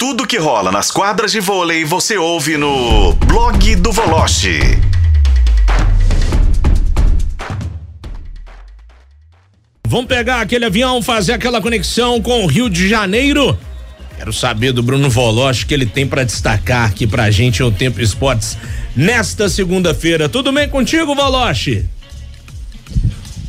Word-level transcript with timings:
Tudo 0.00 0.26
que 0.26 0.38
rola 0.38 0.72
nas 0.72 0.90
quadras 0.90 1.30
de 1.30 1.40
vôlei 1.40 1.84
você 1.84 2.16
ouve 2.16 2.56
no 2.56 3.12
blog 3.12 3.76
do 3.76 3.92
Voloche. 3.92 4.58
Vamos 9.86 10.06
pegar 10.06 10.40
aquele 10.40 10.64
avião, 10.64 11.02
fazer 11.02 11.34
aquela 11.34 11.60
conexão 11.60 12.22
com 12.22 12.42
o 12.42 12.46
Rio 12.46 12.70
de 12.70 12.88
Janeiro. 12.88 13.58
Quero 14.16 14.32
saber 14.32 14.72
do 14.72 14.82
Bruno 14.82 15.10
Voloche 15.10 15.66
que 15.66 15.74
ele 15.74 15.84
tem 15.84 16.06
para 16.06 16.24
destacar 16.24 16.88
aqui 16.88 17.06
pra 17.06 17.30
gente 17.30 17.62
o 17.62 17.70
Tempo 17.70 18.00
Esportes 18.00 18.56
nesta 18.96 19.50
segunda-feira. 19.50 20.30
Tudo 20.30 20.50
bem 20.50 20.66
contigo, 20.66 21.14
Voloche? 21.14 21.84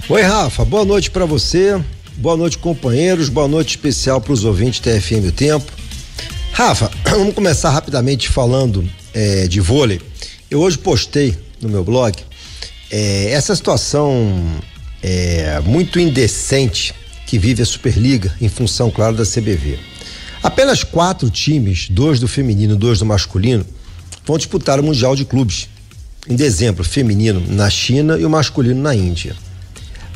Oi, 0.09 0.21
Rafa. 0.21 0.65
Boa 0.65 0.83
noite 0.83 1.09
para 1.11 1.23
você. 1.23 1.81
Boa 2.17 2.35
noite, 2.35 2.57
companheiros. 2.57 3.29
Boa 3.29 3.47
noite 3.47 3.69
especial 3.69 4.19
para 4.19 4.33
os 4.33 4.43
ouvintes 4.43 4.81
TFM 4.81 5.29
o 5.29 5.31
Tempo. 5.31 5.80
Rafa, 6.53 6.91
vamos 7.09 7.33
começar 7.33 7.69
rapidamente 7.69 8.29
falando 8.29 8.87
é, 9.13 9.47
de 9.47 9.59
vôlei. 9.59 10.01
Eu 10.49 10.59
hoje 10.59 10.77
postei 10.77 11.35
no 11.61 11.69
meu 11.69 11.83
blog 11.83 12.17
é, 12.91 13.31
essa 13.31 13.55
situação 13.55 14.61
é, 15.01 15.61
muito 15.61 15.99
indecente 15.99 16.93
que 17.25 17.39
vive 17.39 17.61
a 17.61 17.65
Superliga 17.65 18.35
em 18.41 18.49
função, 18.49 18.91
claro, 18.91 19.15
da 19.15 19.23
CBV. 19.23 19.79
Apenas 20.43 20.83
quatro 20.83 21.29
times, 21.29 21.87
dois 21.89 22.19
do 22.19 22.27
feminino, 22.27 22.75
dois 22.75 22.99
do 22.99 23.05
masculino, 23.05 23.65
vão 24.25 24.37
disputar 24.37 24.79
o 24.79 24.83
Mundial 24.83 25.15
de 25.15 25.23
Clubes. 25.23 25.69
Em 26.27 26.35
dezembro, 26.35 26.83
feminino 26.83 27.41
na 27.47 27.69
China 27.69 28.17
e 28.17 28.25
o 28.25 28.29
masculino 28.29 28.81
na 28.81 28.93
Índia. 28.93 29.35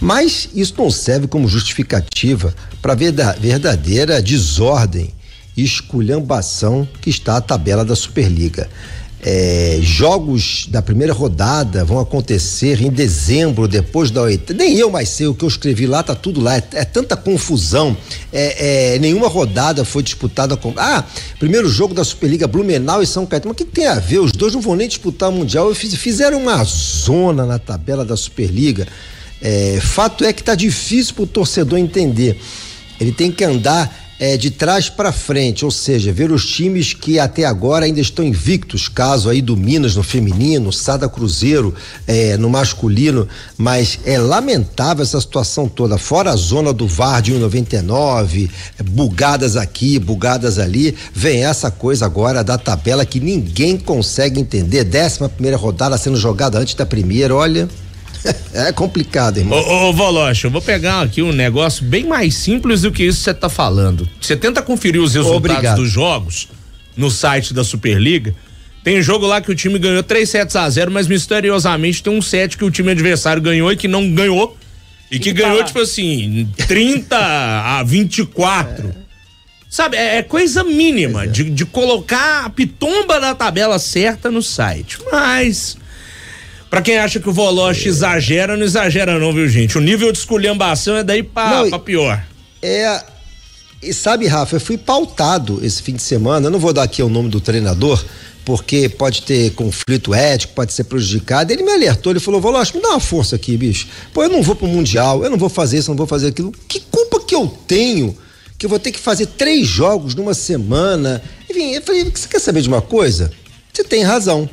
Mas 0.02 0.50
isso 0.54 0.76
não 0.78 0.92
serve 0.92 1.28
como 1.28 1.48
justificativa 1.48 2.54
para 2.82 2.94
a 2.94 2.96
verdadeira 3.40 4.22
desordem 4.22 5.14
esculhambação 5.58 6.88
que 7.02 7.10
está 7.10 7.38
a 7.38 7.42
tabela 7.42 7.86
da 7.86 7.96
Superliga. 7.96 8.70
É, 9.28 9.80
jogos 9.82 10.68
da 10.70 10.84
primeira 10.84 11.12
rodada 11.12 11.84
vão 11.84 12.00
acontecer 12.00 12.80
em 12.80 12.92
dezembro, 12.92 13.68
depois 13.68 14.12
da 14.12 14.22
oitava. 14.22 14.60
Nem 14.60 14.78
eu 14.78 14.92
mais 14.92 15.10
sei 15.10 15.26
o 15.26 15.34
que 15.34 15.44
eu 15.44 15.50
escrevi 15.50 15.88
lá, 15.88 16.04
tá 16.04 16.14
tudo 16.14 16.40
lá. 16.40 16.58
É, 16.58 16.64
é 16.74 16.86
tanta 16.86 17.16
confusão. 17.16 17.98
É, 18.32 18.94
é, 18.94 19.00
nenhuma 19.00 19.28
rodada 19.28 19.84
foi 19.84 20.04
disputada 20.04 20.56
com. 20.56 20.74
Ah, 20.78 21.04
primeiro 21.40 21.68
jogo 21.68 21.92
da 21.92 22.04
Superliga 22.04 22.48
Blumenau 22.48 23.02
e 23.02 23.08
São 23.08 23.26
Caetano. 23.26 23.56
Mas 23.56 23.62
o 23.62 23.66
que 23.66 23.72
tem 23.72 23.88
a 23.88 23.96
ver? 23.96 24.20
Os 24.20 24.32
dois 24.32 24.54
não 24.54 24.62
vão 24.62 24.76
nem 24.76 24.88
disputar 24.88 25.30
o 25.30 25.32
Mundial. 25.32 25.74
Fizeram 25.74 26.38
uma 26.38 26.64
zona 26.64 27.48
na 27.48 27.58
tabela 27.58 28.06
da 28.06 28.16
Superliga. 28.16 28.88
É, 29.42 29.80
fato 29.82 30.24
é 30.24 30.32
que 30.32 30.44
tá 30.44 30.54
difícil 30.54 31.16
pro 31.16 31.26
torcedor 31.26 31.80
entender. 31.80 32.40
Ele 33.00 33.12
tem 33.12 33.32
que 33.32 33.44
andar 33.44 34.05
é, 34.20 34.38
de 34.38 34.50
trás 34.50 34.90
para 34.90 35.12
frente, 35.12 35.66
ou 35.66 35.72
seja, 35.72 36.12
ver 36.12 36.32
os 36.32 36.46
times 36.46 36.94
que 36.94 37.20
até 37.20 37.46
agora 37.46 37.86
ainda 37.86 38.00
estão 38.00 38.24
invictos, 38.24 38.88
caso 38.88 39.30
aí 39.30 39.42
do 39.42 39.58
Minas 39.58 39.96
no 39.96 40.04
feminino, 40.04 40.72
Sada 40.72 41.10
Cruzeiro 41.10 41.74
é, 42.08 42.38
no 42.38 42.50
masculino, 42.50 43.28
mas 43.58 44.00
é 44.06 44.18
lamentável 44.18 45.04
essa 45.04 45.20
situação 45.20 45.68
toda, 45.68 45.98
fora 45.98 46.32
a 46.32 46.36
zona 46.36 46.72
do 46.72 46.88
VAR 46.88 47.22
de 47.22 47.34
1,99, 47.34 48.50
é, 48.80 48.84
bugadas 48.84 49.58
aqui, 49.58 50.00
bugadas 50.00 50.60
ali, 50.60 50.96
vem 51.14 51.44
essa 51.44 51.70
coisa 51.70 52.06
agora 52.06 52.44
da 52.44 52.58
tabela 52.58 53.06
que 53.06 53.20
ninguém 53.20 53.78
consegue 53.78 54.40
entender, 54.40 54.84
décima 54.84 55.28
primeira 55.28 55.58
rodada 55.58 55.98
sendo 55.98 56.18
jogada 56.18 56.60
antes 56.60 56.76
da 56.76 56.86
primeira, 56.86 57.36
olha. 57.36 57.68
é 58.54 58.72
complicado, 58.72 59.38
irmão. 59.38 59.60
Ô, 59.60 59.90
ô 59.90 59.94
Voloche, 59.94 60.46
eu 60.46 60.52
vou 60.52 60.62
pegar 60.62 61.02
aqui 61.02 61.22
um 61.22 61.32
negócio 61.32 61.84
bem 61.84 62.06
mais 62.06 62.36
simples 62.36 62.82
do 62.82 62.92
que 62.92 63.04
isso 63.04 63.20
que 63.20 63.24
você 63.26 63.34
tá 63.34 63.50
falando. 63.50 64.08
Você 64.20 64.36
tenta 64.36 64.62
conferir 64.62 65.02
os 65.02 65.14
resultados 65.14 65.38
Obrigado. 65.38 65.76
dos 65.78 65.90
jogos 65.90 66.48
no 66.96 67.12
site 67.12 67.54
da 67.54 67.64
Superliga. 67.64 68.36
Tem 68.84 69.02
jogo 69.02 69.26
lá 69.26 69.42
que 69.42 69.52
o 69.52 69.56
time 69.56 69.80
ganhou 69.80 70.04
3 70.04 70.30
sets 70.30 70.56
a 70.56 70.70
0, 70.70 70.92
mas 70.92 71.08
misteriosamente 71.08 72.04
tem 72.04 72.14
um 72.14 72.22
set 72.22 72.58
que 72.58 72.64
o 72.64 72.70
time 72.70 72.92
adversário 72.92 73.42
ganhou 73.42 73.72
e 73.72 73.76
que 73.76 73.88
não 73.88 74.12
ganhou. 74.12 74.56
E 75.10 75.18
que, 75.18 75.34
que 75.34 75.34
ganhou, 75.34 75.58
tá 75.60 75.66
tipo 75.66 75.80
assim, 75.80 76.48
30 76.68 77.18
a 77.18 77.84
24. 77.84 78.88
É. 78.90 79.06
Sabe, 79.68 79.98
é, 79.98 80.18
é 80.18 80.24
coisa 80.24 80.64
mínima 80.64 81.24
é. 81.24 81.28
De, 81.28 81.50
de 81.50 81.66
colocar 81.66 82.46
a 82.46 82.50
pitomba 82.50 83.20
da 83.20 83.34
tabela 83.34 83.80
certa 83.80 84.30
no 84.30 84.42
site. 84.42 85.00
Mas 85.12 85.78
Pra 86.70 86.82
quem 86.82 86.98
acha 86.98 87.20
que 87.20 87.30
o 87.30 87.34
Voloche 87.34 87.88
exagera, 87.88 88.58
não 88.58 88.64
exagera 88.64 89.18
não, 89.20 89.32
viu, 89.32 89.48
gente? 89.48 89.78
O 89.78 89.82
nível 89.82 90.12
de 90.12 90.18
esculhambação 90.18 90.98
é 90.98 91.04
daí 91.04 91.24
pra, 91.24 91.64
não, 91.64 91.70
pra 91.70 91.80
pior. 91.80 92.24
É. 92.62 93.04
E 93.82 93.94
sabe, 93.94 94.26
Rafa, 94.26 94.56
eu 94.56 94.60
fui 94.60 94.78
pautado 94.78 95.60
esse 95.64 95.82
fim 95.82 95.94
de 95.94 96.02
semana, 96.02 96.48
eu 96.48 96.52
não 96.52 96.60
vou 96.60 96.74
dar 96.74 96.84
aqui 96.84 97.04
o 97.04 97.10
nome 97.10 97.30
do 97.30 97.40
treinador, 97.40 98.04
porque 98.44 98.90
pode 98.90 99.22
ter 99.22 99.52
conflito 99.52 100.14
ético, 100.14 100.54
pode 100.54 100.74
ser 100.74 100.86
prejudicado. 100.86 101.52
Ele 101.52 101.64
me 101.64 101.72
alertou, 101.72 102.12
ele 102.12 102.20
falou: 102.20 102.42
Voloche, 102.42 102.76
me 102.76 102.82
dá 102.82 102.90
uma 102.90 103.00
força 103.00 103.36
aqui, 103.36 103.56
bicho. 103.56 103.88
Pô, 104.14 104.24
eu 104.24 104.30
não 104.30 104.42
vou 104.42 104.56
pro 104.56 104.68
Mundial, 104.68 105.24
eu 105.24 105.30
não 105.30 105.38
vou 105.38 105.50
fazer 105.50 105.78
isso, 105.78 105.90
não 105.92 105.98
vou 105.98 106.08
fazer 106.08 106.28
aquilo. 106.28 106.52
Que 106.68 106.80
culpa 106.80 107.20
que 107.20 107.36
eu 107.36 107.48
tenho? 107.68 108.18
Que 108.58 108.66
eu 108.66 108.70
vou 108.70 108.80
ter 108.80 108.92
que 108.92 109.00
fazer 109.00 109.28
três 109.28 109.68
jogos 109.68 110.16
numa 110.16 110.34
semana. 110.34 111.22
Enfim, 111.50 111.74
eu 111.74 111.82
falei: 111.82 112.04
você 112.04 112.28
quer 112.28 112.40
saber 112.40 112.62
de 112.62 112.68
uma 112.68 112.82
coisa? 112.82 113.32
Você 113.72 113.84
tem 113.84 114.04
razão 114.04 114.50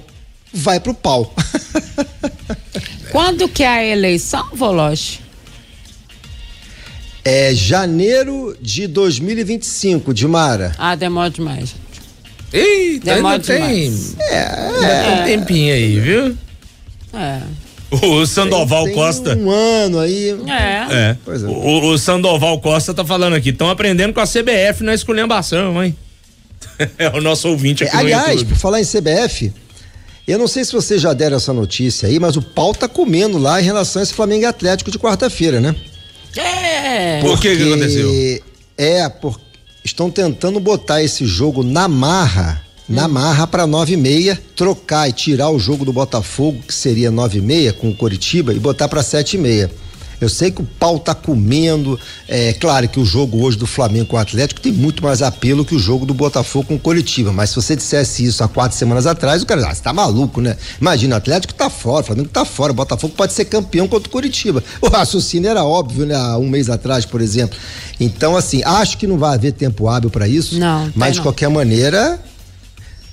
vai 0.53 0.79
pro 0.79 0.95
pau. 0.95 1.33
Quando 3.11 3.49
que 3.49 3.63
é 3.63 3.69
a 3.69 3.85
eleição, 3.85 4.49
Voloche? 4.55 5.21
É 7.25 7.55
janeiro 7.55 8.57
de 8.61 8.87
2025, 8.87 10.13
Dimara. 10.13 10.73
Ah, 10.77 10.95
demora 10.95 11.31
demais. 11.31 11.75
Eita, 12.53 13.15
demora 13.15 13.39
tem. 13.39 13.93
É, 14.21 14.35
é, 14.35 15.03
tem 15.03 15.13
um 15.13 15.25
tempinho 15.39 15.75
aí, 15.75 16.01
viu? 16.01 16.37
É. 17.15 17.41
O 17.91 18.27
Sandoval 18.27 18.85
tem, 18.85 18.95
tem 18.95 19.03
Costa. 19.03 19.37
Um 19.37 19.51
ano 19.51 20.01
aí. 20.01 20.31
É. 20.47 20.95
é. 20.95 21.17
é. 21.27 21.47
O, 21.47 21.93
o, 21.93 21.99
Sandoval 21.99 22.59
Costa 22.61 22.93
tá 22.93 23.05
falando 23.05 23.35
aqui. 23.35 23.51
Estão 23.51 23.69
aprendendo 23.69 24.13
com 24.13 24.21
a 24.21 24.27
CBF 24.27 24.83
na 24.83 24.95
esculhambação, 24.95 25.83
hein? 25.83 25.97
é 26.99 27.09
o 27.11 27.21
nosso 27.21 27.49
ouvinte 27.49 27.85
aqui. 27.85 27.95
É, 27.95 27.99
aliás, 27.99 28.43
por 28.43 28.57
falar 28.57 28.81
em 28.81 28.85
CBF, 28.85 29.53
eu 30.27 30.39
não 30.39 30.47
sei 30.47 30.65
se 30.65 30.73
vocês 30.73 31.01
já 31.01 31.13
deram 31.13 31.37
essa 31.37 31.53
notícia 31.53 32.09
aí, 32.09 32.19
mas 32.19 32.37
o 32.37 32.43
pau 32.43 32.73
tá 32.75 32.89
comendo 32.89 33.39
lá 33.39 33.61
em 33.61 33.65
relação 33.65 34.01
a 34.01 34.03
esse 34.03 34.15
Flamengo 34.15 34.47
Atlético 34.47 34.91
de 34.91 34.99
quarta-feira, 34.99 35.61
né? 35.61 35.75
É. 36.37 37.21
Por 37.21 37.41
que 37.41 37.57
que 37.57 37.63
aconteceu? 37.63 38.43
É, 38.79 39.09
por, 39.09 39.41
estão 39.85 40.11
tentando 40.11 40.61
botar 40.61 41.03
esse 41.03 41.27
jogo 41.27 41.63
na 41.63 41.89
marra, 41.89 42.65
hum. 42.89 42.95
na 42.95 43.09
marra 43.09 43.47
para 43.47 43.67
nove 43.67 43.95
e 43.95 43.97
meia, 43.97 44.41
trocar 44.55 45.09
e 45.09 45.13
tirar 45.13 45.51
o 45.51 45.59
jogo 45.59 45.85
do 45.85 45.93
Botafogo, 45.93 46.63
que 46.67 46.75
seria 46.75 47.11
nove 47.11 47.39
e 47.39 47.43
meia, 47.43 47.73
com 47.73 47.91
o 47.91 47.95
Coritiba, 47.95 48.55
e 48.55 48.59
botar 48.59 48.89
para 48.89 49.03
sete 49.03 49.35
e 49.35 49.39
meia. 49.39 49.71
Eu 50.25 50.29
sei 50.29 50.51
que 50.51 50.63
o 50.63 50.65
pau 50.65 50.99
tá 50.99 51.15
comendo. 51.15 51.99
É 52.29 52.53
claro 52.53 52.89
que 52.89 53.01
o 53.01 53.05
jogo 53.05 53.43
hoje 53.43 53.59
do 53.59 53.67
Flamengo 53.67 54.07
com 54.07 54.17
o 54.17 54.19
Atlético 54.19 54.61
tem 54.61 54.73
muito 54.73 55.03
mais 55.03 55.21
apelo 55.21 55.65
que 55.65 55.75
o 55.75 55.79
jogo 55.79 56.07
do 56.07 56.15
Botafogo 56.15 56.69
com 56.69 56.75
o 56.77 56.79
Coletivo. 56.79 57.33
Mas 57.33 57.51
se 57.51 57.57
você 57.57 57.75
dissesse 57.75 58.25
isso 58.25 58.45
há 58.45 58.49
quatro 58.49 58.77
semanas 58.77 59.07
atrás, 59.07 59.43
o 59.43 59.47
cara, 59.47 59.67
ah, 59.69 59.75
você 59.75 59.83
tá 59.83 59.93
maluco, 59.93 60.41
né? 60.41 60.57
Imagina, 60.81 61.17
o 61.17 61.19
Atlético 61.19 61.55
tá 61.55 61.69
fora, 61.69 62.03
o 62.03 62.07
Flamengo 62.07 62.29
tá 62.29 62.45
fora, 62.45 62.73
o 62.73 62.75
Botafogo 62.75 63.15
pode 63.17 63.33
ser 63.33 63.47
campeão 63.47 63.89
contra 63.89 64.09
o 64.09 64.13
Curitiba. 64.13 64.63
O 64.81 64.89
raciocínio 64.89 65.51
era 65.51 65.65
óbvio, 65.65 66.07
né? 66.07 66.15
Há 66.15 66.39
um 66.39 66.49
mês 66.49 66.71
atrás, 66.71 67.05
por 67.05 67.21
exemplo. 67.21 67.59
Então, 67.99 68.37
assim, 68.37 68.63
acho 68.65 68.99
que 68.99 69.07
não 69.07 69.19
vai 69.19 69.35
haver 69.35 69.53
tempo 69.53 69.89
hábil 69.89 70.11
para 70.11 70.29
isso. 70.29 70.59
Não. 70.59 70.91
Mas 70.95 71.15
de 71.15 71.21
qualquer 71.21 71.49
maneira, 71.49 72.21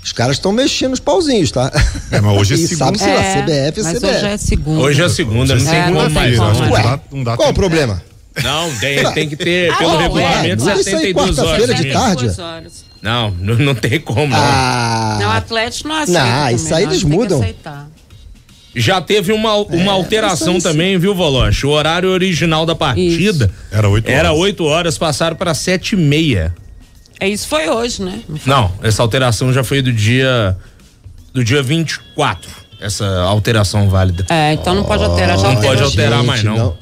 os 0.03 0.11
caras 0.11 0.37
estão 0.37 0.51
mexendo 0.51 0.93
os 0.93 0.99
pauzinhos, 0.99 1.51
tá? 1.51 1.71
É, 2.11 2.21
mas 2.21 2.37
hoje 2.37 2.53
é 2.53 2.57
segunda. 2.67 2.97
Sabe, 2.97 3.11
é, 3.11 3.71
CBF, 3.71 3.83
mas 3.83 3.97
CBF. 3.97 4.05
hoje 4.05 4.25
é 4.25 4.37
segunda. 4.37 4.81
Hoje 4.81 5.01
é 5.01 5.09
segunda, 5.09 5.55
não 5.55 5.65
tem 5.65 5.83
como 5.83 6.09
mais. 6.09 6.39
Ué, 6.39 6.99
não 7.11 7.23
dá 7.23 7.35
qual 7.35 7.49
o 7.49 7.53
problema? 7.53 8.01
Não, 8.43 8.73
tem, 8.77 9.13
tem 9.13 9.29
que 9.29 9.35
ter, 9.35 9.75
pelo 9.77 9.97
ah, 9.97 10.01
regulamento, 10.01 10.69
é, 10.69 10.83
72 10.83 11.39
horas. 11.39 11.75
de 11.75 11.91
tarde? 11.91 12.31
Não, 13.01 13.31
não, 13.31 13.55
não 13.55 13.75
tem 13.75 13.99
como. 13.99 14.33
Ah, 14.35 15.17
não, 15.19 15.27
o 15.27 15.31
Atlético 15.31 15.89
não 15.89 15.95
aceita. 15.95 16.23
Não, 16.23 16.49
isso 16.51 16.73
aí 16.73 16.83
eles 16.83 17.03
mudam. 17.03 17.43
Já 18.75 19.01
teve 19.01 19.33
uma, 19.33 19.55
uma 19.55 19.91
é, 19.91 19.95
alteração 19.95 20.59
também, 20.59 20.97
viu, 20.97 21.15
Voloche? 21.15 21.65
O 21.65 21.71
horário 21.71 22.09
original 22.09 22.65
da 22.65 22.75
partida 22.75 23.45
isso. 23.45 23.53
era 23.71 23.89
8 23.89 24.05
horas. 24.05 24.19
Era 24.19 24.31
8 24.31 24.65
horas, 24.65 24.97
passaram 24.97 25.35
para 25.35 25.53
7 25.53 25.93
e 25.93 25.95
meia. 25.97 26.53
É 27.19 27.27
isso 27.27 27.47
foi 27.47 27.67
hoje, 27.69 28.01
né? 28.01 28.21
Não, 28.27 28.39
não, 28.45 28.73
essa 28.81 29.01
alteração 29.01 29.51
já 29.51 29.63
foi 29.63 29.81
do 29.81 29.91
dia 29.91 30.55
do 31.33 31.43
dia 31.43 31.61
24. 31.61 32.49
Essa 32.79 33.05
alteração 33.23 33.89
válida. 33.89 34.25
É, 34.29 34.53
então 34.53 34.73
não 34.73 34.85
pode 34.85 35.03
alterar, 35.03 35.37
já 35.37 35.53
Não 35.53 35.61
pode 35.61 35.83
alterar 35.83 36.19
gente, 36.19 36.27
mais 36.27 36.43
não. 36.43 36.57
não. 36.57 36.77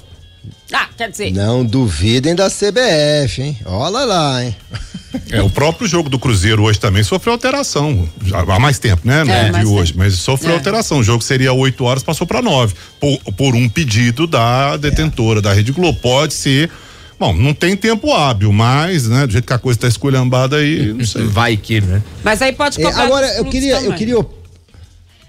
Ah, 0.71 0.87
quer 0.95 1.09
dizer. 1.09 1.31
Não 1.31 1.65
duvidem 1.65 2.35
da 2.35 2.49
CBF, 2.49 3.41
hein? 3.41 3.57
Olha 3.65 4.05
lá, 4.05 4.43
hein? 4.43 4.55
É, 5.31 5.41
o 5.41 5.49
próprio 5.49 5.87
jogo 5.87 6.09
do 6.09 6.19
Cruzeiro 6.19 6.63
hoje 6.63 6.79
também 6.79 7.01
sofreu 7.01 7.33
alteração. 7.33 8.07
Já, 8.23 8.39
há 8.39 8.59
mais 8.59 8.77
tempo, 8.77 9.07
né? 9.07 9.23
É, 9.27 9.59
de 9.59 9.65
hoje. 9.65 9.93
Tempo. 9.93 10.03
Mas 10.03 10.15
sofreu 10.15 10.51
é. 10.51 10.55
alteração. 10.55 10.99
O 10.99 11.03
jogo 11.03 11.23
seria 11.23 11.51
8 11.53 11.83
horas, 11.83 12.03
passou 12.03 12.27
para 12.27 12.41
9. 12.41 12.75
Por, 12.99 13.17
por, 13.33 13.55
um 13.55 13.67
pedido 13.67 14.27
da 14.27 14.77
detentora 14.77 15.41
da 15.41 15.53
Rede 15.53 15.71
Globo. 15.71 15.97
Pode 15.99 16.33
ser 16.33 16.69
Bom, 17.19 17.33
não 17.33 17.53
tem 17.53 17.75
tempo 17.75 18.13
hábil, 18.13 18.53
mas, 18.53 19.07
né, 19.07 19.25
do 19.25 19.31
jeito 19.31 19.45
que 19.45 19.53
a 19.53 19.57
coisa 19.57 19.79
tá 19.79 19.87
esculhambada 19.87 20.57
aí, 20.57 20.93
não 20.93 21.05
sei. 21.05 21.23
Vai 21.27 21.57
que, 21.57 21.81
né? 21.81 22.03
Mas 22.23 22.41
aí 22.41 22.53
pode 22.53 22.77
cobrar. 22.77 23.01
É, 23.01 23.05
agora, 23.05 23.27
eu 23.37 23.45
queria, 23.45 23.75
também. 23.75 23.89
eu 23.91 23.97
queria. 23.97 24.25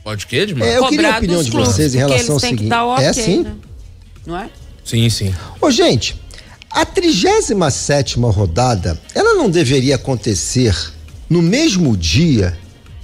Pode 0.05 0.25
o 0.25 0.29
quê, 0.29 0.37
Edmar? 0.37 0.69
É, 0.69 0.79
eu 0.79 0.87
queria 0.89 1.15
a 1.15 1.19
opinião 1.19 1.43
de 1.43 1.51
vocês 1.51 1.95
em 1.95 1.99
relação 1.99 2.35
ao 2.35 2.41
seguinte. 2.41 2.73
Okay, 2.73 3.05
é 3.05 3.13
sim? 3.13 3.43
Né? 3.43 3.55
Não 4.27 4.39
é? 4.39 4.51
Sim, 4.85 5.09
sim. 5.09 5.35
Ô, 5.61 5.71
gente, 5.71 6.17
a 6.71 6.85
37 6.85 8.19
rodada, 8.19 9.01
ela 9.15 9.35
não 9.35 9.51
deveria 9.51 9.95
acontecer 9.95 10.77
no 11.29 11.41
mesmo 11.41 11.97
dia 11.97 12.57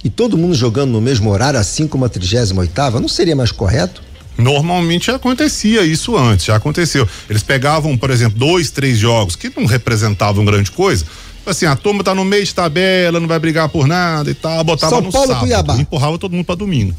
e 0.03 0.09
todo 0.09 0.37
mundo 0.37 0.53
jogando 0.53 0.91
no 0.91 1.01
mesmo 1.01 1.31
horário, 1.31 1.59
assim 1.59 1.87
como 1.87 2.05
a 2.05 2.09
38? 2.09 2.53
Não 2.99 3.07
seria 3.07 3.35
mais 3.35 3.51
correto? 3.51 4.04
Normalmente 4.37 5.09
acontecia 5.11 5.83
isso 5.83 6.17
antes, 6.17 6.45
já 6.45 6.55
aconteceu. 6.55 7.07
Eles 7.29 7.41
pegavam, 7.41 7.97
por 7.97 8.09
exemplo, 8.09 8.37
dois, 8.37 8.69
três 8.69 8.97
jogos 8.97 9.35
que 9.35 9.51
não 9.55 9.65
representavam 9.65 10.43
grande 10.43 10.71
coisa. 10.71 11.05
Assim, 11.45 11.65
a 11.65 11.75
turma 11.75 12.03
tá 12.03 12.13
no 12.13 12.25
meio 12.25 12.43
de 12.43 12.53
tabela, 12.53 13.19
não 13.19 13.27
vai 13.27 13.39
brigar 13.39 13.69
por 13.69 13.87
nada 13.87 14.29
e 14.29 14.33
tal, 14.33 14.63
botava 14.63 14.95
São 14.95 15.01
no 15.01 15.11
Paulo, 15.11 15.27
sábado, 15.27 15.45
Cuiabá. 15.45 15.77
empurrava 15.77 16.17
todo 16.17 16.33
mundo 16.33 16.45
para 16.45 16.55
domingo. 16.55 16.95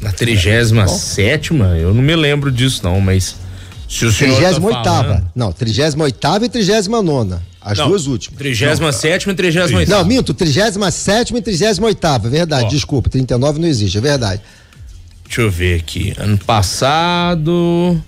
Na 0.00 0.12
37 0.12 1.52
eu 1.78 1.94
não 1.94 2.02
me 2.02 2.16
lembro 2.16 2.50
disso 2.50 2.80
não, 2.82 3.00
mas 3.00 3.36
se 3.88 4.04
o 4.04 4.12
senhor 4.12 4.36
38 4.36 4.82
tá 4.82 4.82
falando... 4.84 5.30
Não, 5.34 5.52
38 5.52 6.44
e 6.44 6.48
39 6.48 7.40
as 7.62 7.76
não, 7.76 7.88
duas 7.88 8.06
últimas. 8.06 8.38
37 8.38 9.28
e 9.28 9.34
38 9.34 9.90
Não, 9.90 10.04
minto, 10.04 10.32
37 10.32 11.36
e 11.36 11.42
38 11.42 12.06
é 12.24 12.28
verdade, 12.28 12.64
Ó. 12.64 12.68
desculpa, 12.68 13.10
39 13.10 13.58
não 13.60 13.68
existe, 13.68 13.98
é 13.98 14.00
verdade. 14.00 14.40
Deixa 15.30 15.42
eu 15.42 15.50
ver 15.50 15.78
aqui. 15.78 16.12
Ano 16.18 16.36
passado. 16.38 18.02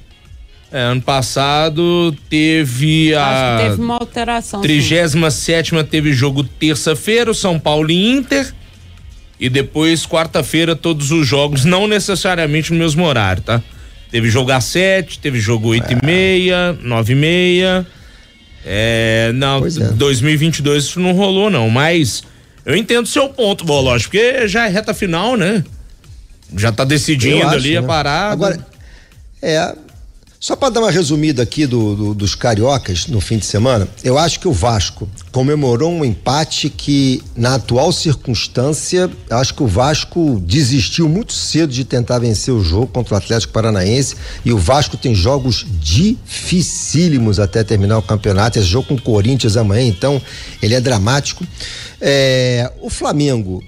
É, 0.73 0.81
ano 0.81 1.01
passado 1.01 2.13
teve 2.29 3.15
a. 3.15 3.25
Acho 3.25 3.63
que 3.63 3.71
teve 3.71 3.81
uma 3.81 3.95
alteração. 3.95 4.61
37 4.61 5.85
teve 5.85 6.13
jogo 6.13 6.43
terça-feira, 6.43 7.31
o 7.31 7.35
São 7.35 7.61
Paulo 7.61 7.93
e 7.93 8.11
Inter. 8.11 8.53
E 9.39 9.49
depois, 9.49 10.05
quarta-feira, 10.05 10.75
todos 10.75 11.13
os 11.13 11.25
jogos, 11.25 11.65
não 11.65 11.87
necessariamente 11.87 12.73
no 12.73 12.81
mesmo 12.81 13.05
horário, 13.05 13.41
tá? 13.41 13.63
Teve 14.11 14.29
jogo 14.29 14.51
às 14.51 14.65
7, 14.65 15.21
teve 15.21 15.39
jogo 15.39 15.69
8 15.69 15.93
é. 15.93 15.93
e 15.93 16.05
meia, 16.05 16.77
9 16.83 17.13
e 17.13 17.17
meia. 17.17 17.87
É, 18.67 19.31
não, 19.33 19.61
pois 19.61 19.79
é. 19.79 19.93
2022 19.93 20.85
isso 20.85 20.99
não 20.99 21.13
rolou, 21.13 21.49
não. 21.49 21.71
Mas 21.71 22.25
eu 22.67 22.75
entendo 22.75 23.07
seu 23.07 23.29
ponto, 23.29 23.65
Bológico, 23.65 24.11
porque 24.11 24.49
já 24.49 24.67
é 24.67 24.69
reta 24.69 24.93
final, 24.93 25.37
né? 25.37 25.63
Já 26.57 26.71
está 26.71 26.85
decidindo 26.85 27.47
acho, 27.47 27.57
ali 27.57 27.73
né? 27.73 27.79
a 27.79 27.83
parada. 27.83 28.33
Agora, 28.33 28.67
é. 29.41 29.75
Só 30.43 30.57
para 30.57 30.71
dar 30.71 30.81
uma 30.81 30.91
resumida 30.91 31.41
aqui 31.41 31.67
do, 31.67 31.95
do, 31.95 32.15
dos 32.15 32.35
cariocas 32.35 33.07
no 33.07 33.21
fim 33.21 33.39
de 33.39 33.47
semana, 33.47 33.87
eu 34.03 34.19
acho 34.19 34.41
que 34.41 34.49
o 34.49 34.53
Vasco 34.53 35.09
comemorou 35.31 35.93
um 35.93 36.05
empate 36.05 36.69
que, 36.69 37.23
na 37.37 37.55
atual 37.55 37.93
circunstância, 37.93 39.09
eu 39.31 39.37
acho 39.37 39.55
que 39.55 39.63
o 39.63 39.69
Vasco 39.69 40.43
desistiu 40.45 41.09
muito 41.09 41.33
cedo 41.33 41.73
de 41.73 41.85
tentar 41.85 42.19
vencer 42.19 42.53
o 42.53 42.61
jogo 42.61 42.89
contra 42.89 43.15
o 43.15 43.17
Atlético 43.17 43.53
Paranaense. 43.53 44.17
E 44.45 44.53
o 44.53 44.59
Vasco 44.59 44.97
tem 44.97 45.15
jogos 45.15 45.65
dificílimos 45.79 47.39
até 47.39 47.63
terminar 47.63 47.99
o 47.99 48.03
campeonato. 48.03 48.59
Esse 48.59 48.67
jogo 48.67 48.89
com 48.89 48.95
o 48.95 49.01
Corinthians 49.01 49.57
amanhã, 49.57 49.87
então, 49.87 50.21
ele 50.61 50.75
é 50.75 50.81
dramático. 50.81 51.47
É, 52.01 52.69
o 52.81 52.91
Flamengo 52.91 53.63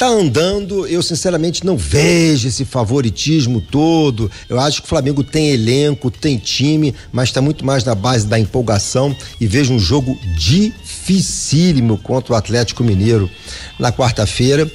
tá 0.00 0.06
andando, 0.06 0.86
eu 0.86 1.02
sinceramente 1.02 1.62
não 1.62 1.76
vejo 1.76 2.48
esse 2.48 2.64
favoritismo 2.64 3.60
todo. 3.60 4.30
Eu 4.48 4.58
acho 4.58 4.80
que 4.80 4.86
o 4.86 4.88
Flamengo 4.88 5.22
tem 5.22 5.50
elenco, 5.50 6.10
tem 6.10 6.38
time, 6.38 6.94
mas 7.12 7.28
está 7.28 7.42
muito 7.42 7.66
mais 7.66 7.84
na 7.84 7.94
base 7.94 8.26
da 8.26 8.40
empolgação 8.40 9.14
e 9.38 9.46
vejo 9.46 9.74
um 9.74 9.78
jogo 9.78 10.18
dificílimo 10.38 11.98
contra 11.98 12.32
o 12.32 12.36
Atlético 12.36 12.82
Mineiro 12.82 13.30
na 13.78 13.92
quarta-feira. 13.92 14.72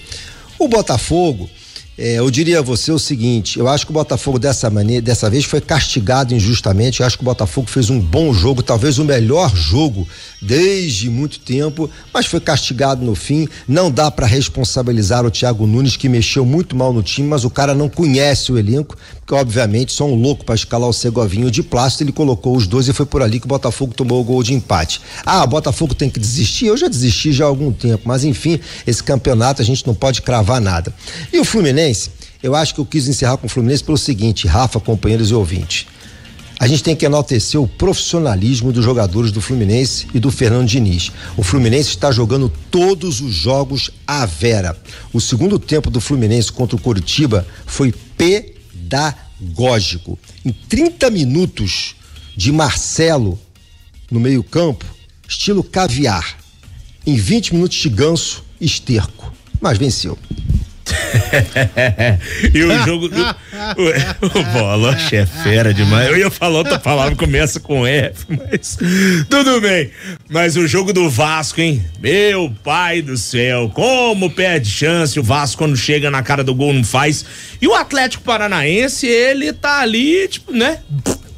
O 0.59 0.67
Botafogo 0.67 1.49
é, 1.97 2.15
eu 2.15 2.29
diria 2.29 2.59
a 2.59 2.61
você 2.61 2.91
o 2.91 2.99
seguinte: 2.99 3.57
eu 3.57 3.67
acho 3.67 3.85
que 3.85 3.91
o 3.91 3.93
Botafogo 3.93 4.37
dessa 4.37 4.69
maneira, 4.69 5.01
dessa 5.01 5.29
vez 5.29 5.45
foi 5.45 5.61
castigado 5.61 6.33
injustamente. 6.33 6.99
Eu 6.99 7.07
acho 7.07 7.17
que 7.17 7.23
o 7.23 7.25
Botafogo 7.25 7.69
fez 7.69 7.89
um 7.89 7.99
bom 7.99 8.33
jogo, 8.33 8.61
talvez 8.61 8.99
o 8.99 9.05
melhor 9.05 9.55
jogo 9.55 10.05
desde 10.41 11.09
muito 11.09 11.39
tempo, 11.39 11.89
mas 12.13 12.25
foi 12.25 12.39
castigado 12.41 13.03
no 13.03 13.15
fim. 13.15 13.47
Não 13.67 13.89
dá 13.89 14.11
para 14.11 14.27
responsabilizar 14.27 15.25
o 15.25 15.31
Thiago 15.31 15.65
Nunes 15.65 15.95
que 15.95 16.09
mexeu 16.09 16.45
muito 16.45 16.75
mal 16.75 16.91
no 16.91 17.01
time, 17.01 17.29
mas 17.29 17.45
o 17.45 17.49
cara 17.49 17.73
não 17.73 17.87
conhece 17.87 18.51
o 18.51 18.57
elenco, 18.57 18.97
porque 19.19 19.33
obviamente 19.33 19.93
só 19.93 20.05
um 20.05 20.15
louco 20.15 20.43
para 20.43 20.55
escalar 20.55 20.89
o 20.89 20.93
Segovinho 20.93 21.49
de 21.49 21.63
plástico. 21.63 22.03
Ele 22.03 22.11
colocou 22.11 22.57
os 22.57 22.67
dois 22.67 22.89
e 22.89 22.93
foi 22.93 23.05
por 23.05 23.21
ali 23.21 23.39
que 23.39 23.45
o 23.45 23.49
Botafogo 23.49 23.93
tomou 23.93 24.19
o 24.19 24.23
gol 24.23 24.43
de 24.43 24.53
empate. 24.53 24.99
Ah, 25.25 25.43
o 25.45 25.47
Botafogo 25.47 25.95
tem 25.95 26.09
que 26.09 26.19
desistir. 26.19 26.65
Eu 26.67 26.75
já 26.75 26.89
desisti 26.89 27.31
já 27.31 27.45
há 27.45 27.47
algum 27.47 27.71
tempo, 27.71 28.03
mas 28.05 28.25
enfim, 28.25 28.59
esse 28.85 29.01
campeonato 29.01 29.61
a 29.61 29.65
gente 29.65 29.87
não 29.87 29.95
pode 29.95 30.21
cravar 30.21 30.59
nada. 30.59 30.93
E 31.31 31.39
o 31.39 31.45
Fluminense 31.45 31.84
Fluminense, 31.85 32.09
eu 32.41 32.55
acho 32.55 32.73
que 32.73 32.79
eu 32.79 32.85
quis 32.85 33.07
encerrar 33.07 33.37
com 33.37 33.45
o 33.45 33.49
Fluminense 33.49 33.83
pelo 33.83 33.97
seguinte, 33.97 34.47
Rafa, 34.47 34.79
companheiros 34.79 35.29
e 35.29 35.35
ouvintes. 35.35 35.85
A 36.57 36.67
gente 36.67 36.83
tem 36.83 36.95
que 36.95 37.05
enaltecer 37.05 37.61
o 37.61 37.67
profissionalismo 37.67 38.71
dos 38.71 38.83
jogadores 38.83 39.31
do 39.31 39.41
Fluminense 39.41 40.07
e 40.13 40.19
do 40.19 40.31
Fernando 40.31 40.67
Diniz. 40.67 41.11
O 41.35 41.43
Fluminense 41.43 41.89
está 41.89 42.11
jogando 42.11 42.51
todos 42.71 43.19
os 43.19 43.33
jogos 43.33 43.91
à 44.07 44.25
vera. 44.25 44.77
O 45.11 45.19
segundo 45.19 45.59
tempo 45.59 45.89
do 45.89 45.99
Fluminense 45.99 46.51
contra 46.51 46.77
o 46.77 46.81
Curitiba 46.81 47.45
foi 47.65 47.93
pedagógico. 48.17 50.17
Em 50.45 50.51
30 50.51 51.09
minutos 51.09 51.95
de 52.37 52.53
Marcelo 52.53 53.37
no 54.09 54.19
meio-campo, 54.19 54.85
estilo 55.27 55.61
caviar. 55.61 56.37
Em 57.05 57.15
20 57.15 57.53
minutos 57.53 57.77
de 57.77 57.89
ganso, 57.89 58.45
esterco. 58.61 59.33
Mas 59.59 59.77
venceu. 59.77 60.17
E 62.53 62.63
o 62.63 62.85
jogo. 62.85 63.09
Do, 63.09 63.21
o, 63.21 64.39
o 64.39 64.43
Boloche 64.53 65.15
é 65.15 65.25
fera 65.25 65.73
demais. 65.73 66.07
Eu 66.07 66.17
ia 66.17 66.29
falar 66.29 66.59
outra 66.59 66.79
palavra, 66.79 67.15
começa 67.15 67.59
com 67.59 67.85
F, 67.85 68.25
mas. 68.29 68.77
Tudo 69.29 69.61
bem. 69.61 69.91
Mas 70.29 70.55
o 70.55 70.67
jogo 70.67 70.93
do 70.93 71.09
Vasco, 71.09 71.61
hein? 71.61 71.83
Meu 71.99 72.53
pai 72.63 73.01
do 73.01 73.17
céu. 73.17 73.71
Como 73.73 74.29
perde 74.29 74.69
chance. 74.69 75.19
O 75.19 75.23
Vasco, 75.23 75.57
quando 75.57 75.75
chega 75.75 76.09
na 76.11 76.23
cara 76.23 76.43
do 76.43 76.53
gol, 76.53 76.73
não 76.73 76.83
faz. 76.83 77.25
E 77.61 77.67
o 77.67 77.73
Atlético 77.73 78.23
Paranaense, 78.23 79.07
ele 79.07 79.53
tá 79.53 79.79
ali, 79.79 80.27
tipo, 80.27 80.51
né? 80.51 80.79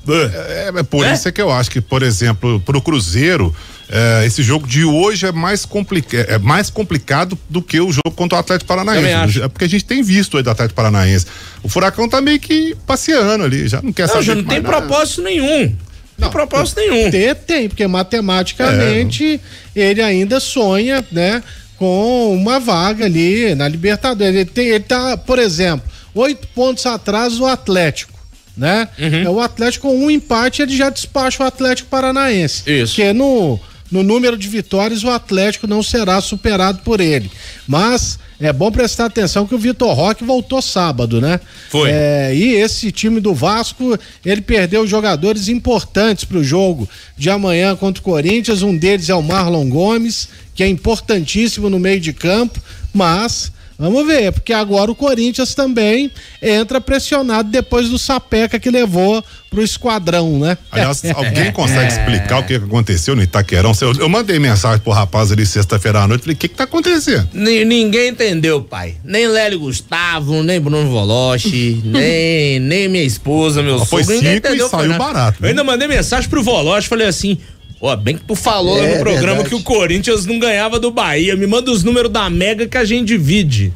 É, 0.09 0.71
é 0.79 0.83
por 0.83 1.05
é? 1.05 1.13
isso 1.13 1.27
é 1.27 1.31
que 1.31 1.41
eu 1.41 1.51
acho 1.51 1.69
que, 1.69 1.81
por 1.81 2.01
exemplo, 2.01 2.59
pro 2.61 2.81
Cruzeiro 2.81 3.53
é, 3.89 4.25
esse 4.25 4.43
jogo 4.43 4.67
de 4.67 4.83
hoje 4.83 5.25
é 5.25 5.31
mais, 5.31 5.65
complica 5.65 6.17
é 6.17 6.37
mais 6.37 6.69
complicado 6.69 7.37
do 7.49 7.61
que 7.61 7.79
o 7.79 7.91
jogo 7.91 8.11
contra 8.11 8.37
o 8.37 8.41
Atlético 8.41 8.67
Paranaense. 8.67 9.41
É 9.41 9.47
porque 9.47 9.65
a 9.65 9.69
gente 9.69 9.85
tem 9.85 10.03
visto 10.03 10.37
aí 10.37 10.43
do 10.43 10.49
Atlético 10.49 10.75
Paranaense. 10.75 11.25
O 11.63 11.69
Furacão 11.69 12.09
tá 12.09 12.19
meio 12.19 12.39
que 12.39 12.75
passeando 12.85 13.45
ali, 13.45 13.67
já 13.67 13.81
não 13.81 13.93
quer 13.93 14.07
não, 14.07 14.09
saber. 14.09 14.25
Já 14.25 14.35
não 14.35 14.43
tem 14.43 14.61
nada. 14.61 14.77
propósito 14.77 15.21
nenhum. 15.21 15.75
Não, 16.17 16.27
tem 16.27 16.31
propósito 16.31 16.79
nenhum. 16.79 17.09
Tem, 17.09 17.35
tem, 17.35 17.69
porque 17.69 17.87
matematicamente 17.87 19.39
é. 19.75 19.79
ele 19.79 20.01
ainda 20.01 20.39
sonha, 20.39 21.05
né, 21.11 21.41
com 21.77 22.33
uma 22.33 22.59
vaga 22.59 23.05
ali 23.05 23.55
na 23.55 23.67
Libertadores. 23.67 24.35
Ele, 24.35 24.45
tem, 24.45 24.67
ele 24.67 24.83
tá, 24.83 25.15
por 25.15 25.39
exemplo, 25.39 25.87
oito 26.13 26.45
pontos 26.47 26.85
atrás 26.85 27.37
do 27.37 27.45
Atlético 27.45 28.17
né? 28.57 28.89
Uhum. 28.97 29.23
É 29.23 29.29
o 29.29 29.39
Atlético 29.39 29.87
com 29.87 29.95
um 29.95 30.09
empate, 30.09 30.63
ele 30.63 30.75
já 30.75 30.89
despacha 30.89 31.43
o 31.43 31.45
Atlético 31.45 31.89
Paranaense. 31.89 32.63
Isso. 32.65 32.95
Que 32.95 33.13
no 33.13 33.59
no 33.91 34.03
número 34.03 34.37
de 34.37 34.47
vitórias 34.47 35.03
o 35.03 35.09
Atlético 35.09 35.67
não 35.67 35.81
será 35.81 36.19
superado 36.21 36.79
por 36.83 36.99
ele. 36.99 37.31
Mas 37.67 38.19
é 38.39 38.53
bom 38.53 38.71
prestar 38.71 39.05
atenção 39.05 39.47
que 39.47 39.55
o 39.55 39.59
Vitor 39.59 39.93
Roque 39.93 40.23
voltou 40.23 40.61
sábado, 40.61 41.19
né? 41.19 41.39
Foi. 41.69 41.89
É, 41.91 42.35
e 42.35 42.53
esse 42.53 42.91
time 42.91 43.19
do 43.19 43.33
Vasco, 43.33 43.97
ele 44.23 44.41
perdeu 44.41 44.85
jogadores 44.85 45.47
importantes 45.47 46.23
para 46.23 46.37
o 46.37 46.43
jogo 46.43 46.87
de 47.17 47.29
amanhã 47.29 47.75
contra 47.75 47.99
o 47.99 48.03
Corinthians. 48.03 48.61
Um 48.61 48.77
deles 48.77 49.09
é 49.09 49.15
o 49.15 49.23
Marlon 49.23 49.67
Gomes, 49.69 50.29
que 50.53 50.63
é 50.63 50.67
importantíssimo 50.67 51.69
no 51.69 51.79
meio 51.79 51.99
de 51.99 52.13
campo, 52.13 52.61
mas 52.93 53.51
Vamos 53.79 54.07
ver, 54.07 54.31
porque 54.31 54.53
agora 54.53 54.91
o 54.91 54.95
Corinthians 54.95 55.53
também 55.53 56.11
entra 56.41 56.81
pressionado 56.81 57.49
depois 57.49 57.89
do 57.89 57.99
sapeca 57.99 58.59
que 58.59 58.71
levou 58.71 59.23
pro 59.51 59.63
esquadrão, 59.63 60.39
né? 60.39 60.57
Aliás, 60.71 61.03
alguém 61.13 61.51
consegue 61.51 61.91
explicar 61.91 62.39
o 62.39 62.43
que 62.43 62.55
aconteceu 62.55 63.15
no 63.15 63.21
Itaquerão? 63.21 63.71
Eu, 63.79 63.93
eu 63.93 64.09
mandei 64.09 64.39
mensagem 64.39 64.79
pro 64.79 64.91
rapaz 64.91 65.31
ali 65.31 65.45
sexta-feira 65.45 65.99
à 65.99 66.07
noite, 66.07 66.21
falei, 66.21 66.35
o 66.35 66.37
que 66.37 66.47
que 66.47 66.55
tá 66.55 66.63
acontecendo? 66.63 67.29
N 67.33 67.65
ninguém 67.65 68.09
entendeu, 68.09 68.61
pai. 68.61 68.95
Nem 69.03 69.27
Lélio 69.27 69.59
Gustavo, 69.59 70.41
nem 70.41 70.59
Bruno 70.59 70.89
Voloche, 70.89 71.79
nem, 71.85 72.59
nem 72.59 72.87
minha 72.89 73.03
esposa, 73.03 73.61
meu 73.61 73.85
Foi 73.85 74.03
cinco 74.03 74.25
entendeu, 74.25 74.65
e 74.65 74.69
saiu 74.69 74.97
barato. 74.97 75.41
Né? 75.41 75.47
Eu 75.47 75.49
ainda 75.51 75.63
mandei 75.63 75.87
mensagem 75.87 76.29
pro 76.29 76.43
Voloche, 76.43 76.87
falei 76.87 77.07
assim, 77.07 77.37
Ó, 77.79 77.95
bem 77.95 78.17
que 78.17 78.23
tu 78.23 78.35
falou 78.35 78.83
é, 78.83 78.95
no 78.95 78.99
programa 79.03 79.43
verdade. 79.43 79.49
que 79.49 79.55
o 79.55 79.61
Corinthians 79.61 80.25
não 80.25 80.39
ganhava 80.39 80.79
do 80.79 80.89
Bahia. 80.89 81.35
Me 81.35 81.45
manda 81.45 81.71
os 81.71 81.83
números 81.83 82.11
da 82.11 82.29
Mega 82.29 82.67
que 82.67 82.77
a 82.77 82.83
gente 82.83 83.07
divide. 83.07 83.71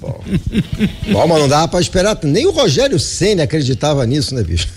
bom. 0.00 0.22
bom, 1.10 1.26
mas 1.26 1.38
não 1.40 1.48
dava 1.48 1.68
pra 1.68 1.80
esperar. 1.80 2.18
Nem 2.22 2.46
o 2.46 2.52
Rogério 2.52 2.98
Senna 3.00 3.42
acreditava 3.42 4.06
nisso, 4.06 4.34
né, 4.34 4.42
bicho? 4.42 4.68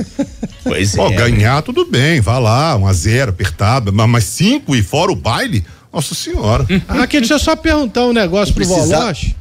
Pois 0.64 0.98
é. 0.98 1.10
ganhar 1.12 1.62
tudo 1.62 1.86
bem, 1.86 2.20
vá 2.20 2.40
lá, 2.40 2.76
um 2.76 2.88
a 2.88 2.94
zero, 2.94 3.30
apertado, 3.30 3.94
mas 3.94 4.24
cinco 4.24 4.76
e 4.76 4.82
fora 4.82 5.12
o 5.12 5.16
baile, 5.16 5.64
nossa 5.94 6.16
senhora. 6.16 6.66
Aqui, 6.90 7.20
deixa 7.20 7.36
eu 7.36 7.40
só 7.40 7.56
perguntar 7.56 8.06
um 8.06 8.14
negócio 8.14 8.52
pro 8.52 8.66
Precisa... 8.66 8.98
Voloche. 8.98 9.36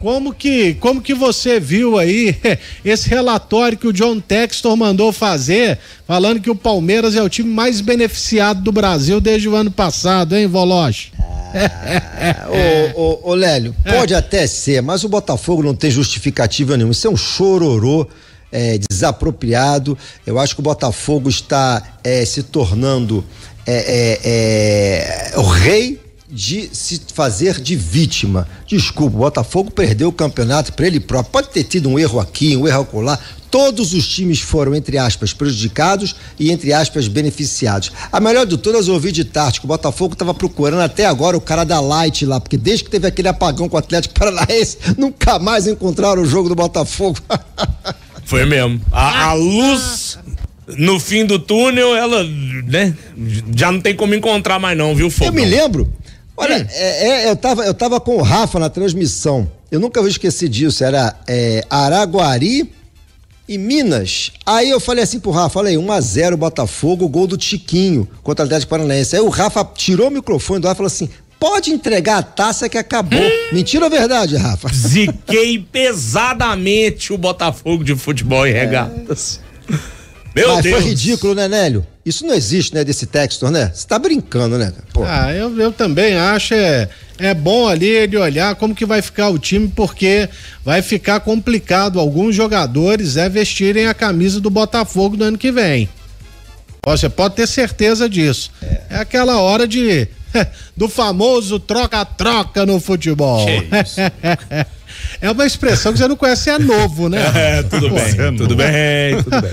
Como 0.00 0.32
que, 0.32 0.74
como 0.74 1.02
que 1.02 1.12
você 1.12 1.58
viu 1.58 1.98
aí 1.98 2.36
esse 2.84 3.08
relatório 3.08 3.76
que 3.76 3.86
o 3.86 3.92
John 3.92 4.20
Textor 4.20 4.76
mandou 4.76 5.12
fazer, 5.12 5.76
falando 6.06 6.40
que 6.40 6.50
o 6.50 6.54
Palmeiras 6.54 7.16
é 7.16 7.22
o 7.22 7.28
time 7.28 7.52
mais 7.52 7.80
beneficiado 7.80 8.62
do 8.62 8.70
Brasil 8.70 9.20
desde 9.20 9.48
o 9.48 9.56
ano 9.56 9.72
passado, 9.72 10.36
hein, 10.36 10.46
Voloche? 10.46 11.10
Ah, 11.18 12.46
ô, 12.94 13.00
ô, 13.00 13.30
ô, 13.30 13.34
Lélio, 13.34 13.74
pode 13.84 14.14
até 14.14 14.46
ser, 14.46 14.82
mas 14.82 15.02
o 15.02 15.08
Botafogo 15.08 15.62
não 15.62 15.74
tem 15.74 15.90
justificativa 15.90 16.76
nenhuma. 16.76 16.92
Isso 16.92 17.06
é 17.06 17.10
um 17.10 17.16
chororô 17.16 18.06
é, 18.52 18.78
desapropriado. 18.88 19.98
Eu 20.24 20.38
acho 20.38 20.54
que 20.54 20.60
o 20.60 20.62
Botafogo 20.62 21.28
está 21.28 21.82
é, 22.04 22.24
se 22.24 22.44
tornando 22.44 23.24
é, 23.66 24.20
é, 24.22 25.32
é 25.32 25.38
o 25.38 25.42
rei 25.42 26.00
de 26.30 26.68
se 26.72 27.00
fazer 27.14 27.60
de 27.60 27.74
vítima. 27.74 28.46
Desculpa, 28.66 29.16
o 29.16 29.20
Botafogo 29.20 29.70
perdeu 29.70 30.08
o 30.08 30.12
campeonato 30.12 30.72
para 30.72 30.86
ele 30.86 31.00
próprio. 31.00 31.32
Pode 31.32 31.48
ter 31.48 31.64
tido 31.64 31.88
um 31.88 31.98
erro 31.98 32.20
aqui, 32.20 32.56
um 32.56 32.68
erro 32.68 32.82
acolá. 32.82 33.18
Todos 33.50 33.94
os 33.94 34.06
times 34.06 34.40
foram, 34.40 34.74
entre 34.74 34.98
aspas, 34.98 35.32
prejudicados 35.32 36.14
e, 36.38 36.50
entre 36.50 36.70
aspas, 36.72 37.08
beneficiados. 37.08 37.90
A 38.12 38.20
melhor 38.20 38.44
de 38.44 38.58
todas 38.58 38.88
eu 38.88 38.94
ouvi 38.94 39.10
de 39.10 39.24
tarde 39.24 39.60
que 39.60 39.64
o 39.64 39.68
Botafogo 39.68 40.12
estava 40.12 40.34
procurando 40.34 40.80
até 40.80 41.06
agora 41.06 41.34
o 41.34 41.40
cara 41.40 41.64
da 41.64 41.80
Light 41.80 42.26
lá, 42.26 42.38
porque 42.38 42.58
desde 42.58 42.84
que 42.84 42.90
teve 42.90 43.06
aquele 43.06 43.28
apagão 43.28 43.66
com 43.66 43.76
o 43.76 43.78
Atlético 43.78 44.14
Paranaense, 44.14 44.76
nunca 44.98 45.38
mais 45.38 45.66
encontraram 45.66 46.20
o 46.20 46.26
jogo 46.26 46.50
do 46.50 46.54
Botafogo. 46.54 47.18
Foi 48.26 48.44
mesmo. 48.44 48.78
A, 48.92 49.28
a 49.28 49.32
luz 49.32 50.18
no 50.76 51.00
fim 51.00 51.24
do 51.24 51.38
túnel, 51.38 51.96
ela, 51.96 52.22
né? 52.24 52.94
Já 53.56 53.72
não 53.72 53.80
tem 53.80 53.96
como 53.96 54.14
encontrar 54.14 54.58
mais 54.58 54.76
não, 54.76 54.94
viu, 54.94 55.10
Fogo? 55.10 55.30
Eu 55.30 55.32
me 55.32 55.46
lembro. 55.46 55.90
Olha, 56.38 56.66
é, 56.70 57.08
é, 57.08 57.30
eu, 57.30 57.36
tava, 57.36 57.64
eu 57.64 57.74
tava 57.74 58.00
com 58.00 58.16
o 58.16 58.22
Rafa 58.22 58.60
na 58.60 58.70
transmissão. 58.70 59.50
Eu 59.72 59.80
nunca 59.80 60.00
vou 60.00 60.08
esquecer 60.08 60.48
disso. 60.48 60.84
Era 60.84 61.16
é, 61.26 61.64
Araguari 61.68 62.72
e 63.48 63.58
Minas. 63.58 64.30
Aí 64.46 64.70
eu 64.70 64.78
falei 64.78 65.02
assim 65.02 65.18
pro 65.18 65.32
Rafa, 65.32 65.54
falei 65.54 65.76
1 65.76 65.92
a 65.92 66.00
0 66.00 66.36
Botafogo, 66.36 67.08
gol 67.08 67.26
do 67.26 67.36
Tiquinho 67.36 68.06
contra 68.22 68.44
o 68.44 68.46
Atlético 68.46 68.70
Paranaense. 68.70 69.16
Aí 69.16 69.22
o 69.22 69.28
Rafa 69.28 69.64
tirou 69.74 70.06
o 70.06 70.10
microfone 70.12 70.60
do 70.60 70.68
Rafa 70.68 70.76
e 70.76 70.78
falou 70.78 70.86
assim: 70.86 71.08
pode 71.40 71.72
entregar 71.72 72.18
a 72.18 72.22
taça 72.22 72.68
que 72.68 72.78
acabou. 72.78 73.20
Hum? 73.20 73.52
Mentira 73.52 73.84
ou 73.84 73.90
verdade, 73.90 74.36
Rafa? 74.36 74.68
Ziquei 74.72 75.58
pesadamente 75.58 77.12
o 77.12 77.18
Botafogo 77.18 77.82
de 77.82 77.96
futebol 77.96 78.46
e 78.46 78.52
regatas. 78.52 79.40
Meu 80.38 80.54
Mas 80.54 80.62
Deus. 80.62 80.76
foi 80.76 80.90
ridículo, 80.90 81.34
né, 81.34 81.48
Nélio? 81.48 81.86
Isso 82.06 82.24
não 82.24 82.34
existe, 82.34 82.74
né, 82.74 82.84
desse 82.84 83.06
texto, 83.06 83.50
né? 83.50 83.70
Você 83.74 83.86
tá 83.86 83.98
brincando, 83.98 84.56
né? 84.56 84.72
Pô. 84.92 85.02
Ah, 85.04 85.32
eu, 85.34 85.58
eu 85.58 85.72
também 85.72 86.14
acho 86.16 86.54
é, 86.54 86.88
é 87.18 87.34
bom 87.34 87.66
ali 87.66 87.88
ele 87.88 88.16
olhar 88.16 88.54
como 88.54 88.74
que 88.74 88.86
vai 88.86 89.02
ficar 89.02 89.28
o 89.30 89.38
time, 89.38 89.68
porque 89.68 90.28
vai 90.64 90.80
ficar 90.80 91.20
complicado 91.20 91.98
alguns 91.98 92.34
jogadores 92.34 93.16
é 93.16 93.28
vestirem 93.28 93.88
a 93.88 93.94
camisa 93.94 94.40
do 94.40 94.48
Botafogo 94.48 95.16
no 95.16 95.24
ano 95.24 95.38
que 95.38 95.50
vem. 95.50 95.88
Você 96.84 97.08
pode 97.08 97.34
ter 97.34 97.46
certeza 97.46 98.08
disso. 98.08 98.50
É, 98.62 98.80
é 98.90 98.96
aquela 98.96 99.40
hora 99.40 99.66
de 99.66 100.08
do 100.76 100.88
famoso 100.88 101.58
troca-troca 101.58 102.64
no 102.66 102.80
futebol. 102.80 103.46
é 105.20 105.30
uma 105.30 105.46
expressão 105.46 105.92
que 105.92 105.98
você 105.98 106.08
não 106.08 106.16
conhece, 106.16 106.50
é 106.50 106.58
novo, 106.58 107.08
né? 107.08 107.18
É, 107.34 107.62
tudo 107.62 107.88
Pô, 107.88 107.94
bem, 107.94 108.04
é 108.04 108.32
tudo 108.32 108.56
bem, 108.56 109.22
tudo 109.22 109.40
bem. 109.40 109.52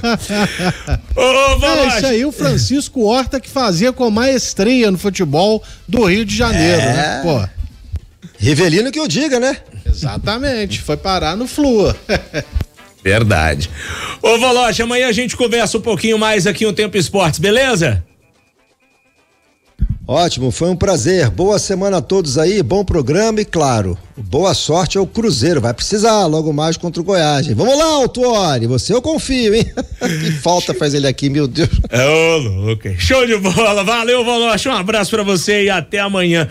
Ô, 1.15 1.65
é 1.65 1.87
isso 1.87 2.05
aí, 2.05 2.25
o 2.25 2.31
Francisco 2.31 3.03
Horta 3.03 3.39
que 3.39 3.49
fazia 3.49 3.91
com 3.93 4.09
maestria 4.09 4.91
no 4.91 4.97
futebol 4.97 5.63
do 5.87 6.05
Rio 6.05 6.25
de 6.25 6.35
Janeiro, 6.35 6.81
é. 6.81 6.93
né? 6.93 7.21
Pô. 7.23 7.49
Rivelino 8.37 8.91
que 8.91 8.99
eu 8.99 9.07
diga, 9.07 9.39
né? 9.39 9.57
Exatamente, 9.85 10.81
foi 10.81 10.97
parar 10.97 11.37
no 11.37 11.47
Flua. 11.47 11.95
Verdade. 13.03 13.69
Ô, 14.19 14.37
Voloche, 14.39 14.81
amanhã 14.81 15.07
a 15.07 15.11
gente 15.11 15.37
conversa 15.37 15.77
um 15.77 15.81
pouquinho 15.81 16.17
mais 16.17 16.47
aqui 16.47 16.65
no 16.65 16.73
Tempo 16.73 16.97
Esportes, 16.97 17.39
beleza? 17.39 18.03
Ótimo, 20.07 20.51
foi 20.51 20.69
um 20.69 20.75
prazer. 20.75 21.31
Boa 21.31 21.57
semana 21.57 21.97
a 21.97 22.01
todos 22.01 22.37
aí, 22.37 22.61
bom 22.61 22.85
programa 22.85 23.41
e, 23.41 23.45
claro, 23.45 23.97
boa 24.15 24.53
sorte 24.53 24.99
ao 24.99 25.07
Cruzeiro. 25.07 25.59
Vai 25.59 25.73
precisar 25.73 26.27
logo 26.27 26.53
mais 26.53 26.77
contra 26.77 27.01
o 27.01 27.03
Goiás. 27.03 27.47
Vamos 27.47 27.75
lá, 27.75 27.85
Autuori, 27.85 28.67
você 28.67 28.93
eu 28.93 29.01
confio, 29.01 29.55
hein? 29.55 29.65
que 29.99 30.31
falta 30.33 30.75
faz 30.75 30.93
ele 30.93 31.07
aqui, 31.07 31.27
meu 31.27 31.47
Deus. 31.47 31.69
É 31.89 32.05
ô, 32.05 32.37
louco. 32.37 32.87
Show 32.99 33.25
de 33.25 33.35
bola. 33.37 33.83
Valeu, 33.83 34.23
Valoche. 34.23 34.69
Um 34.69 34.73
abraço 34.73 35.09
para 35.09 35.23
você 35.23 35.63
e 35.63 35.69
até 35.71 35.99
amanhã. 35.99 36.47